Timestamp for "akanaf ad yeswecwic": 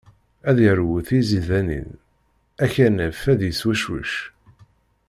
2.63-4.13